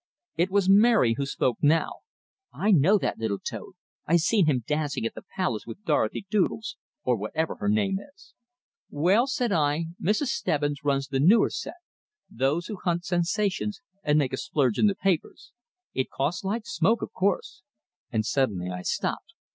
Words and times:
It 0.35 0.49
was 0.49 0.67
Mary 0.67 1.13
who 1.13 1.27
spoke 1.27 1.59
now: 1.61 1.97
"I 2.51 2.71
know 2.71 2.97
that 2.97 3.19
little 3.19 3.37
toad. 3.37 3.73
I've 4.07 4.21
seen 4.21 4.47
him 4.47 4.63
dancing 4.65 5.05
at 5.05 5.13
the 5.13 5.21
Palace 5.35 5.67
with 5.67 5.83
Dorothy 5.85 6.25
Doodles, 6.31 6.75
or 7.03 7.15
whatever 7.15 7.57
her 7.57 7.69
name 7.69 7.99
is." 8.15 8.33
"Well," 8.89 9.27
said 9.27 9.51
I, 9.51 9.85
"Mrs. 10.01 10.29
Stebbins 10.29 10.83
runs 10.83 11.09
the 11.09 11.19
newer 11.19 11.51
set 11.51 11.75
those 12.31 12.65
who 12.65 12.77
hunt 12.77 13.05
sensations, 13.05 13.79
and 14.03 14.17
make 14.17 14.33
a 14.33 14.37
splurge 14.37 14.79
in 14.79 14.87
the 14.87 14.95
papers. 14.95 15.51
It 15.93 16.09
costs 16.09 16.43
like 16.43 16.65
smoke, 16.65 17.03
of 17.03 17.13
course" 17.13 17.61
And 18.11 18.25
suddenly 18.25 18.71
I 18.71 18.81
stopped. 18.81 19.35